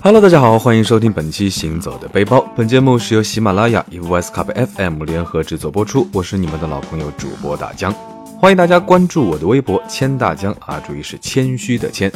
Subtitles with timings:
[0.00, 2.38] Hello，大家好，欢迎收听本期《行走的背包》。
[2.56, 4.46] 本节目是由喜马拉雅与 West Cup
[4.76, 6.08] FM 联合制作播出。
[6.12, 7.92] 我是你们的老朋友主播大江，
[8.38, 12.10] 欢迎大家关注我的微博“谦大江”啊，注意是谦虚的谦。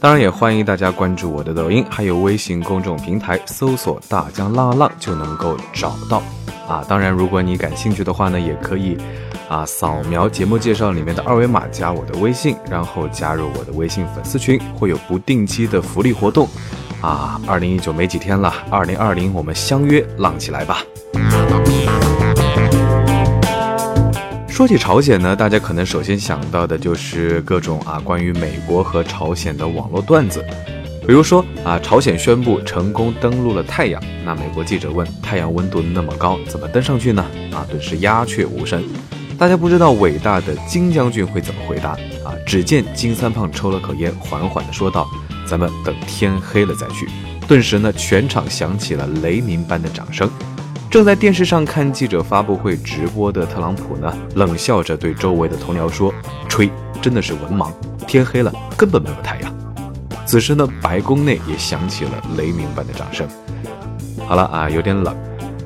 [0.00, 6.22] 当然也欢迎大家关注我的抖音，还有微信公众平台，搜索“大江浪浪”就能够找到
[6.66, 6.82] 啊。
[6.88, 8.96] 当然，如果你感兴趣的话呢，也可以
[9.50, 16.48] 啊扫描节目介绍里面的二维码加我的微信，然后加入我的微信粉丝群，会有不定期的福利活动。
[17.00, 20.82] 啊，二零一九没几天了，二零二零我们相约浪起来吧。
[24.48, 30.44] 说起朝鲜呢，大家可能首先想到的就是各种啊关于美国和朝鲜的网络段子，
[31.06, 37.24] 比如说啊，朝鲜宣布成功登陆了太阳，那美国记者问太阳温度那么高，怎么登上去呢？
[37.52, 38.82] 啊，顿时鸦雀无声。
[39.38, 41.90] 大家不知道伟大的金将军会怎么回答
[42.24, 42.34] 啊？
[42.44, 45.08] 只见金三胖抽了口烟，缓缓地说道。
[45.48, 47.08] 咱们等天黑了再去。
[47.46, 50.28] 顿时呢，全场响起了雷鸣般的掌声。
[50.90, 56.12] 正在电视上看记者发布会直播的特朗普呢，冷笑着对周围的同僚说
[56.48, 57.70] ：“吹，真的是文盲。
[58.06, 59.54] 天黑了，根本没有太阳。”
[60.26, 63.26] 此时呢，白宫内也响起了雷鸣般的掌声。
[64.26, 65.16] 好了啊，有点冷。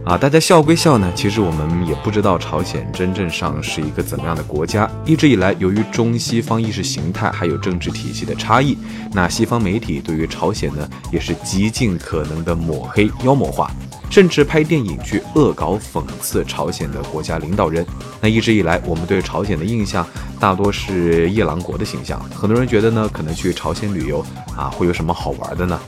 [0.05, 4.91] 啊，大家笑归笑呢，其实我们也不知道朝鲜真正上是一个怎么样的国家。
[5.05, 8.77] 一直以来，由于中西方意识形态还有政治体系的差异，
[9.13, 13.71] 那西方媒体对于朝鲜呢，也是极尽可能的抹黑、妖魔化，
[14.11, 17.87] 甚至拍电影去恶搞、讽刺朝鲜的国家领导人。
[18.21, 20.05] 那一直以来，我们对朝鲜的印象
[20.41, 22.21] 大多是夜郎国的形象。
[22.35, 24.19] 很多人觉得呢，可能去朝鲜旅游
[24.57, 25.81] 啊，会有什么好玩的呢？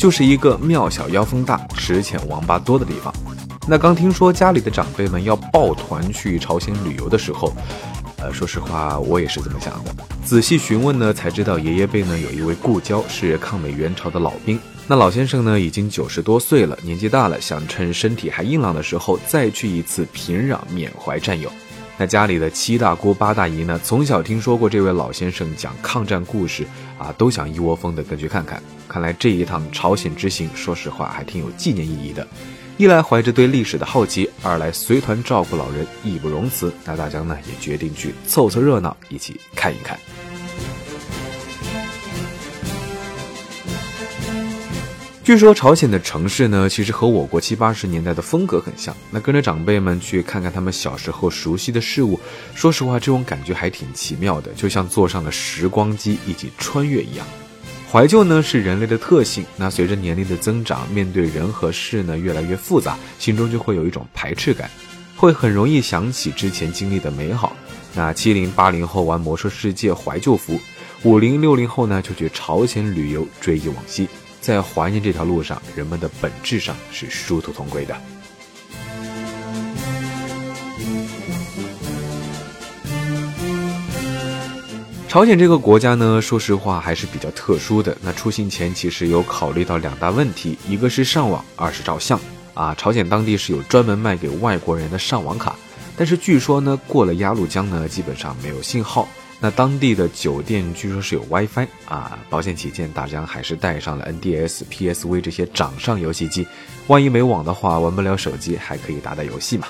[0.00, 3.12] 就是一个庙小妖风大、池浅王八多的地方。
[3.68, 7.52] 那刚听说家里的长辈们要抱团去朝鲜旅游的时候，
[8.16, 9.94] 呃，说实话，我也是这么想的。
[10.24, 14.58] 仔细询问呢，才知道爷爷辈呢有一位故交是抗美援朝的老兵。
[14.86, 21.52] 那老先生呢已经九十多岁了，年纪大了，想趁身体还硬朗的时候再去一次平壤缅怀战友。
[22.00, 26.66] 那家里的七大姑八大姨呢，从小听说过这位老先生讲抗战故事
[26.98, 28.62] 啊，都想一窝蜂的跟去看看。
[28.88, 32.26] 看来这一趟朝鲜之行，说实话还挺有纪念意义的。
[32.78, 36.72] 一来怀着对历史的好奇，二来随团照顾老人义不容辞。
[36.86, 40.00] 那大家呢也决定去凑凑热闹，一起看一看。
[45.30, 48.92] 据说朝鲜的城市呢，其实和我国七八十年代的风格很像。
[49.12, 52.18] 那跟着长辈们去看看他们小时候熟悉的事物，
[52.52, 57.24] 说实话，这种感觉还挺奇妙的，就像坐上了时光机一起穿越一样。
[57.92, 64.68] 怀旧呢是人类的特性，那随着年龄的增长，面对人和事呢越来越复杂，心中就会有一种排斥感，
[65.14, 67.54] 会很容易想起之前经历的美好。
[67.94, 70.58] 那七零八零后玩魔兽世界怀旧服，
[71.04, 74.08] 五零六零后呢就去朝鲜旅游追忆往昔，
[74.40, 77.96] 在怀念这条路上，人们的本质上是殊途同归的。
[85.08, 87.96] 朝鲜这个国家呢，说实话还是比较特殊的。
[88.00, 92.18] 那出行前其实有考虑到两大问题，一个是上网，二是照相。
[92.54, 95.56] 啊，朝鲜当地是有专门卖给外国人的上网卡，
[95.96, 99.08] 但是据说呢，过了鸭绿江呢，基本上没有信号。
[99.42, 106.46] 那当地的酒店据说是有 WiFi 啊，保险起见，大家还是带上了 NDS、PSV 这些掌上游戏机，
[106.88, 109.66] 万一没网的话，玩不了手机，还可以打打游戏嘛。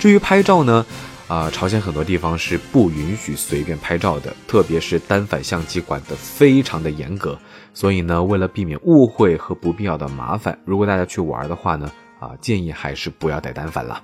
[0.00, 0.84] 至于拍照呢？
[1.28, 7.38] 啊，朝鲜很多地方是不允许随便拍照的，特别是单反相机管得非常的严格。
[7.74, 14.02] 所以呢，为了避免误会和不必要的麻烦，如果大家去玩的话呢，啊，建议还是不要带单反了。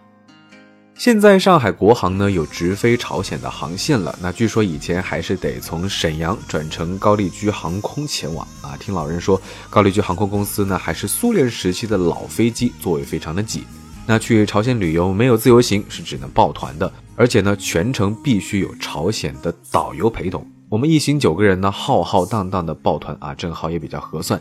[0.97, 8.77] 现在上海国航呢有直飞朝鲜的航线了，那据说以前还是得从沈阳转乘高丽居航空前往啊。
[8.79, 13.65] 听老人说，高丽居航空公司呢还是苏联时期的老飞机，座位非常的挤。
[14.07, 16.91] 那去朝鲜旅游没有自由行，是只能抱团的。
[17.17, 20.47] 而且呢，全程必须有朝鲜的导游陪同。
[20.69, 24.41] 我们一行九个人呢，浩浩荡荡的抱团啊，正好也比较合算。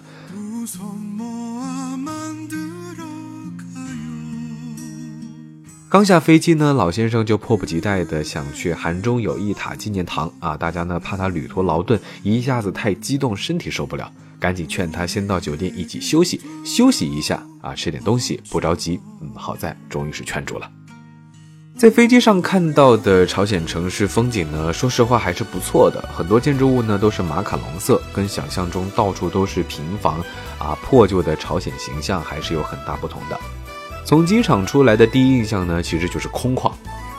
[5.94, 10.57] 刚下飞机呢，老先生就迫不及待的想去韩中友谊塔纪念堂啊。
[10.57, 19.00] 大家呢怕他旅途劳顿，一下子太激动，身体受不了，赶紧劝他先到酒店一起休息休息一下啊，吃点东西，不着急。
[19.22, 20.68] 嗯，好在终于是劝住了。
[21.78, 26.04] 在飞机上看到的朝鲜城市风景呢，说实话还是不错的。
[26.12, 30.19] 很多建筑物呢都是马卡龙色，跟想象中到处都是平房
[30.57, 33.40] 啊破旧的朝鲜形象还是有很大不同的。
[34.05, 36.71] 从机场出来的第一印象呢，其实就是空旷，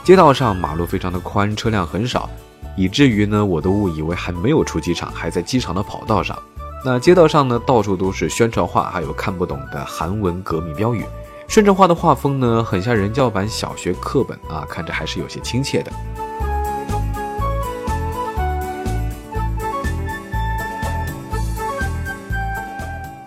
[0.03, 2.29] 街道上马路非常的宽，车辆很少，
[2.77, 6.37] 以至于呢我都误以为还没有出机场，还在机场的跑道上。
[6.85, 11.03] 那街道上呢，到处都是宣传画，还有看不懂的韩文革命标语。
[11.47, 15.91] 宣传画的画风呢，很像人教版小学课本啊，看着还是有些亲切的。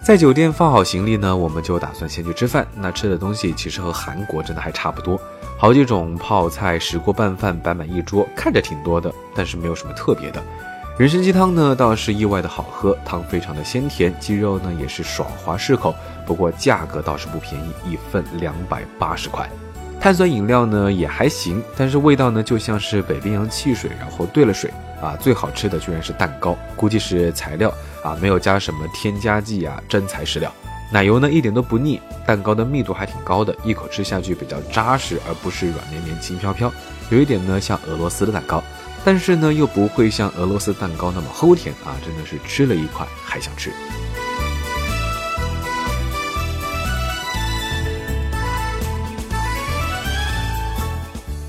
[0.09, 2.67] 在酒店放好行李呢，我们就打算先去吃饭。
[2.75, 5.21] 那吃的东西其实和韩国真的还差不多，
[5.59, 10.43] 好几种泡菜、石锅拌饭摆满一桌，看着挺多的，但是没有什么特别的。
[10.97, 15.95] 人参鸡汤呢倒是意外的好喝，汤非常的鲜甜，鸡肉呢也是爽滑适口。
[16.25, 19.47] 不过价格倒是不便宜，一份两百八十块。
[20.01, 24.73] 碳酸饮料呢也还行，但是味道呢就像是北冰洋汽水，然后兑了水。
[25.03, 27.73] 啊，最好吃的居然是蛋糕，估计是材料
[28.03, 30.53] 啊，没有加什么添加剂啊，真材实料。
[30.91, 36.73] 奶油呢一点都不腻，蛋糕的密度还挺高的，一口吃下去比较扎实，而不是软绵绵轻飘飘。
[37.11, 38.63] 有一点呢像俄罗斯的蛋糕，
[39.05, 43.71] 但是呢又不会像俄罗斯蛋糕那么齁甜啊，真的是吃了一块还想吃。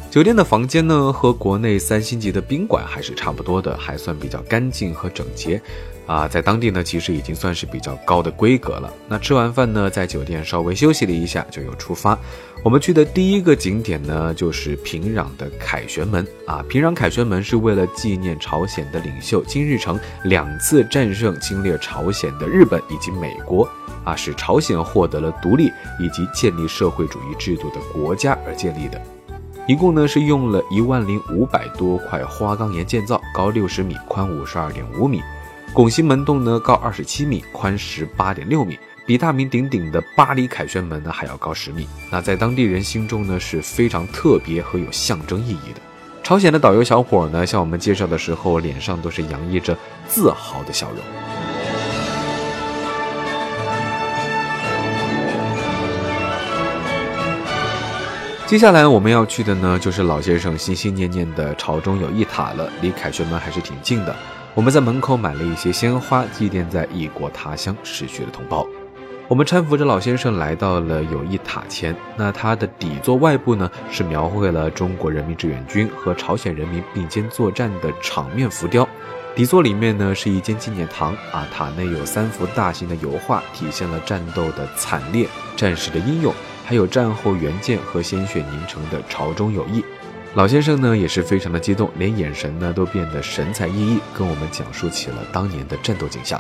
[0.09, 5.61] 酒店的房间呢，和国内三星级的宾馆还是差不多的，还算比较干净和整洁，
[6.07, 8.91] 啊，在当地呢，其实已经算是比较高的规格了。
[9.07, 12.17] 那吃完饭呢，在酒店稍微休息了一下，就又出发。
[12.63, 16.65] 我们去的第一个景点呢，就是平壤的凯旋门啊。
[16.67, 23.69] 平壤凯旋门是为了纪念朝鲜的领袖金日成两次战胜侵略朝鲜的日本以及美国，
[24.03, 28.99] 啊，使朝鲜获得了独立以及建立社会主义制度的国家而建立的。
[29.69, 35.21] 一共呢是用了一万零五百多块花岗岩建造，高六十米，宽五十二点五米。
[35.75, 41.87] 拱形门洞呢高二十七米，宽十八点六米，比大名鼎鼎的巴黎凯旋门呢还要高十米。
[42.09, 45.81] 那在当地人心中呢是非常特别和有象征意义的。
[46.23, 49.77] 朝鲜的导游小伙呢向我们介绍的时候，脸上都是洋溢着
[50.07, 51.28] 自豪的笑容。
[58.49, 62.67] 接下来我们要去的呢，就是老先生心心念念的朝中友谊塔了。
[62.81, 64.15] 离凯旋门还是挺近的。
[64.55, 68.65] 我们在门口买了一些鲜花，祭奠在异国他乡逝去的同胞。
[69.27, 71.95] 我们搀扶着老先生来到了友谊塔前。
[72.17, 78.89] 那它的底座外部呢，是描绘了中国人民志愿军和朝鲜人民并肩作战的场面浮雕。
[79.35, 86.33] 底座里面呢，是一间纪念堂啊，塔内有三幅大型的油画，体现了战斗的惨烈、战士的英勇。
[86.69, 89.83] 还有战后援建和鲜血凝成的朝中友谊，
[90.35, 96.39] 老先生呢也是非常的激动，连眼神呢都变得神采奕奕，跟我们讲述起了当年的战斗景象。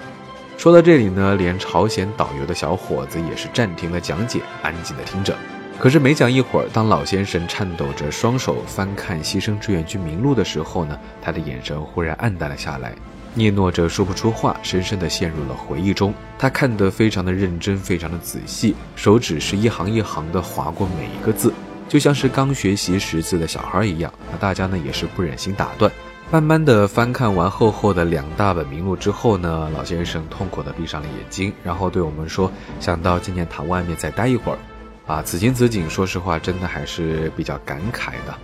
[0.55, 5.35] 说到这里呢，连朝鲜导游的小伙子也是暂停了讲解，安静的听着。
[5.79, 12.93] 可是没讲一会儿，当老先生颤抖着双手翻看牺牲志愿军名录的时候呢，他的眼神忽然暗淡了下来。
[13.33, 16.13] 聂诺着说不出话，深深地陷入了回忆中。
[16.37, 21.53] 他看得非常的认真，非常的仔细，手指是一行一行的划过每一个字，
[21.87, 24.11] 就像是刚学习识字的小孩一样。
[24.31, 25.91] 那大家呢也是不忍心打断。
[26.31, 34.59] 慢慢地翻看完厚厚的两大本名录之后呢，老先生痛苦地闭上了眼睛，然后对我们说：“想到纪念塔外面再待一会儿。”
[35.07, 38.37] 啊，此情此景，说实话，真的还是比较感慨的。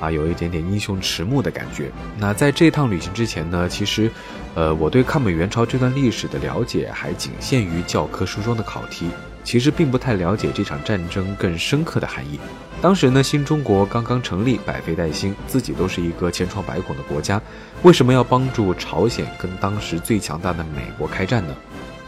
[0.00, 1.90] 啊，有一点点英雄迟暮的感觉。
[2.18, 4.10] 那在这趟旅行之前呢，其实，
[4.54, 9.10] 呃，我对抗美援朝这段历史的了解还仅限于教科书中的考题，
[9.44, 12.40] 其实并不太了解这场战争更深刻的含义。
[12.82, 17.38] 当时呢，新中国刚刚成立，百废待兴，自己都是一个千疮百孔的国家，
[17.82, 21.54] 为什么要帮助朝鲜跟当时最强大的美国开战呢？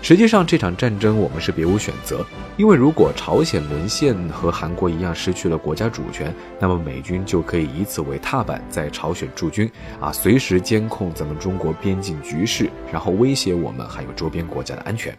[0.02, 15.16] 实际上，这场战争我们是别无选择，因为如果朝鲜沦陷和韩国一样失去了国家主权，那么美军就可以以此为踏板，在朝鲜驻军，啊，随时监控咱们中国边境局势，然后威胁我们还有周边国家的安全。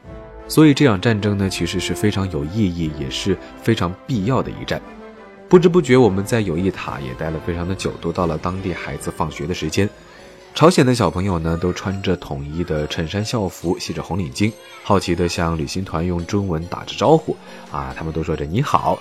[0.50, 4.82] 所以这场战争呢，其实是非常有意义，也是非常必要的一战。
[5.48, 9.88] 不知不觉，我们在友谊塔也待了非常的久，都到了当地孩子放学的时间。
[10.56, 14.52] 朝鲜的小朋友呢，都穿着统一的衬衫校服，系着红领巾，
[14.84, 17.36] 好奇地向旅行团用中文打着招呼。
[17.72, 19.00] 啊，他们都说着你好。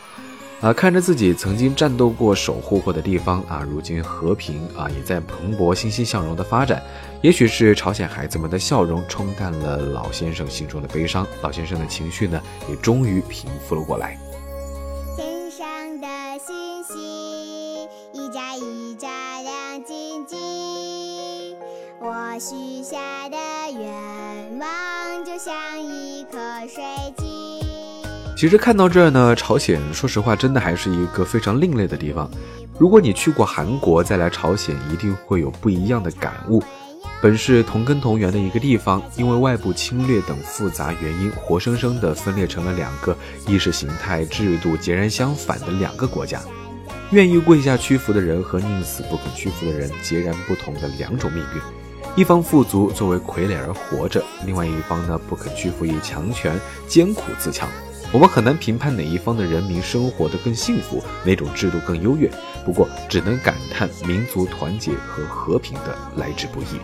[0.63, 6.83] 啊，看着自己曾经战斗过、守护过的地方啊，如今和平啊，也在蓬勃、欣欣向荣的发展。
[7.21, 14.19] 也许是朝鲜孩子们的笑容冲淡了老先生心中的悲伤，老先生的情绪呢，也终于平复了过来。
[15.17, 16.07] 天上的
[16.39, 16.97] 星星
[18.15, 19.09] 一眨一眨
[19.43, 20.39] 亮晶晶
[22.05, 23.37] 我许下的
[23.71, 26.83] 愿望就像一颗水
[27.17, 27.63] 晶。
[28.37, 32.29] 其实看到这儿呢，朝鲜说实话真的还是一个非常另类的地方。
[32.77, 36.61] 如果你去过韩国，再来朝鲜，一定会有不一样的感悟。
[37.23, 43.17] 本是同根同源的一个地方，因为外部侵略等复杂原因，活生生地分裂成了两个
[43.47, 46.41] 意识形态、制度截然相反的两个国家。
[47.13, 51.63] 愿意跪下屈服的人和宁死不肯屈服的人，截然不同的两种命运。
[52.15, 57.67] 一方富足作为傀儡而活着，另外一方呢不肯屈服于强权，艰苦自强。
[58.13, 62.31] 我们很难评判哪一方的人民生活得更幸福，哪种制度更优越。
[62.67, 66.79] 不过，只能感叹民族团结和和平的来之不易。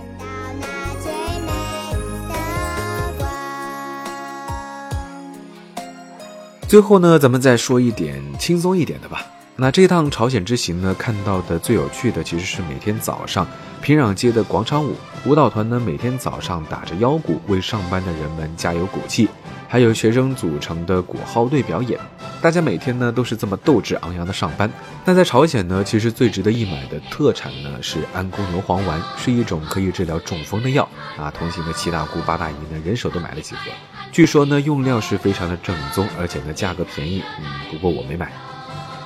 [6.66, 9.26] 最后呢，咱们再说一点轻松一点的吧。
[9.56, 13.47] 那这趟朝鲜之行呢，看到的最有趣的其实是每天早上
[13.82, 14.94] 平壤街的广场舞，
[15.25, 19.28] 舞蹈团呢每天早上打着腰鼓为上班的人们加油鼓气。
[19.70, 22.00] 还有学生组成的鼓号队表演，
[22.40, 24.70] 大家每天呢都是这么斗志昂扬的上班。
[25.04, 31.30] 那在朝鲜呢，其实最值得一买的特产呢是安宫牛黄丸，是一种可以治疗中风的药啊。
[31.30, 33.70] 同行的七大姑八大姨呢，人手都买了几盒。
[34.11, 37.23] 据说呢用料是非常的正宗，而且呢价格便宜。
[37.38, 38.32] 嗯，不过我没买。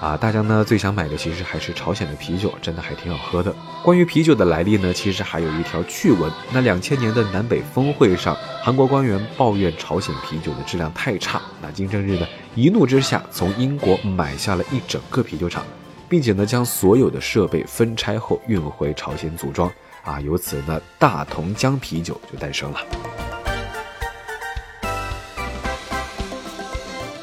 [0.02, 3.54] 啊，大家呢最想买的其实还是朝鲜的啤酒，真的还挺好喝的。
[3.84, 6.28] 关于啤酒的来历呢，其实还有一条趣闻。
[6.52, 15.64] 那两千年的南北峰会上，韩国官员抱怨朝鲜啤酒的质量太差，那金正日呢一怒之下从英国买下了一整个啤酒厂，
[16.08, 19.70] 并且呢将所有的设备分拆后运回朝鲜组装。
[20.02, 23.31] 啊，由此呢大同江啤酒就诞生了。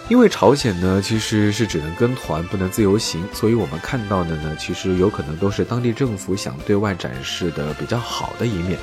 [0.10, 8.80] 因为朝鲜呢，其实是只能跟团，不能自由行，所以我们看到的呢，其实有可能都是当地政府想对外展示的比较好的一面。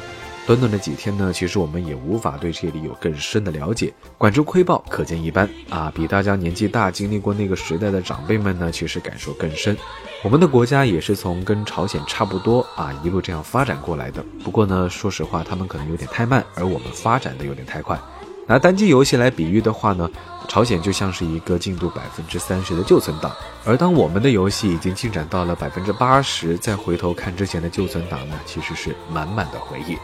[0.47, 5.93] 短短的几天呢，其实我们也无法对这里有更深的了解，管中窥豹，可见一斑啊。
[5.93, 9.77] 比大家年纪大、经历过那个时代的长辈们呢，其实感受更深。
[10.23, 14.25] 我们的国家也是从跟朝鲜差不多啊，一路这样发展过来的。
[14.45, 18.01] 不过呢，说实话，他们可能有点太慢，而我们发展的有点太快。
[18.49, 20.09] 拿单机游戏来比喻的话呢，
[20.49, 23.31] 朝鲜就像是一个进度百分之三十的旧存档，
[23.65, 29.97] 而当我们的游戏已经进展到了百分之八十，再回头看之前的旧存档呢，其实是满满的回忆。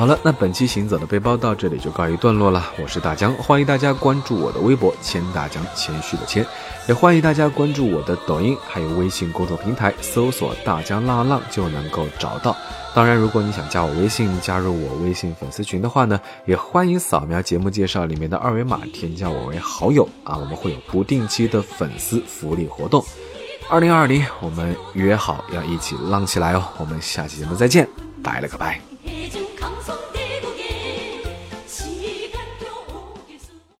[0.00, 2.64] 好了，那本期行走的背包到这里就告一段落了。
[2.82, 6.42] 我是大江，欢迎大家关注我的微博“谦大江”，谦虚的谦，
[6.88, 12.56] 也欢迎大家关注我的抖音，还有微信公众平台，搜索“大江浪浪”就能够找到。
[12.94, 20.34] 当然，如果你想加我微信，加入我微信粉丝群的话呢，也欢迎扫描节目介绍里面的二维码，添加我为好友啊。
[20.34, 23.04] 我们会有不定期的粉丝福利活动。
[23.68, 26.64] 二零二零，我们约好要一起浪起来哦。
[26.78, 27.86] 我们下期节目再见，
[28.22, 28.80] 拜了个拜。